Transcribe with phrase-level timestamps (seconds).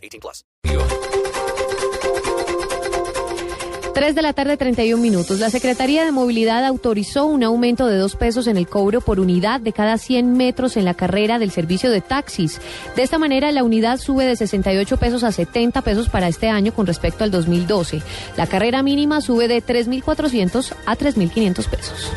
[0.00, 0.44] 18 plus.
[4.00, 5.40] 3 de la tarde, 31 minutos.
[5.40, 9.60] La Secretaría de Movilidad autorizó un aumento de dos pesos en el cobro por unidad
[9.60, 12.60] de cada 100 metros en la carrera del servicio de taxis.
[12.96, 16.72] De esta manera, la unidad sube de 68 pesos a 70 pesos para este año
[16.72, 18.00] con respecto al 2012.
[18.38, 22.10] La carrera mínima sube de 3.400 a 3.500 pesos.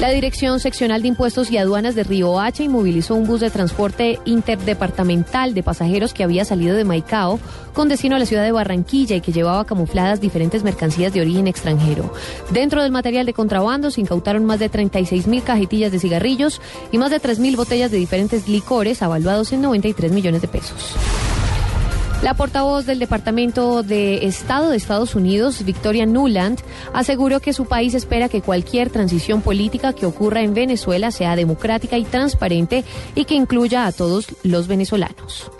[0.00, 4.18] La Dirección Seccional de Impuestos y Aduanas de Río Hacha inmovilizó un bus de transporte
[4.24, 7.38] interdepartamental de pasajeros que había salido de Maicao
[7.74, 11.46] con destino a la ciudad de Barranquilla y que llevaba camufladas diferentes mercancías de origen
[11.46, 12.14] extranjero.
[12.50, 16.96] Dentro del material de contrabando se incautaron más de 36 mil cajetillas de cigarrillos y
[16.96, 20.96] más de 3 mil botellas de diferentes licores avaluados en 93 millones de pesos.
[22.22, 26.60] La portavoz del Departamento de Estado de Estados Unidos, Victoria Nuland,
[26.92, 31.96] aseguró que su país espera que cualquier transición política que ocurra en Venezuela sea democrática
[31.96, 35.50] y transparente y que incluya a todos los venezolanos.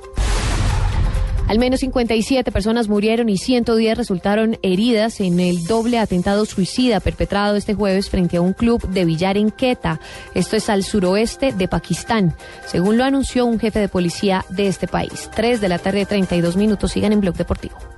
[1.50, 7.56] Al menos 57 personas murieron y 110 resultaron heridas en el doble atentado suicida perpetrado
[7.56, 9.98] este jueves frente a un club de billar en Quetta.
[10.32, 14.86] Esto es al suroeste de Pakistán, según lo anunció un jefe de policía de este
[14.86, 15.28] país.
[15.34, 16.92] 3 de la tarde, 32 minutos.
[16.92, 17.90] Sigan en Blog Deportivo.